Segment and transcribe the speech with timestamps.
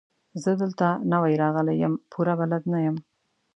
[0.43, 2.95] زه دلته نوی راغلی يم، پوره بلد نه يم.